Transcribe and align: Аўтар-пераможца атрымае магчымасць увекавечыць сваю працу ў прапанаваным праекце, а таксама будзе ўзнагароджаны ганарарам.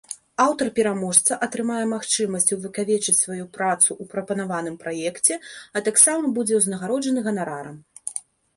Аўтар-пераможца 0.43 1.35
атрымае 1.47 1.83
магчымасць 1.91 2.49
увекавечыць 2.57 3.15
сваю 3.21 3.45
працу 3.59 3.89
ў 4.01 4.15
прапанаваным 4.15 4.81
праекце, 4.87 5.33
а 5.77 5.87
таксама 5.91 6.35
будзе 6.41 6.53
ўзнагароджаны 6.65 7.19
ганарарам. 7.29 7.77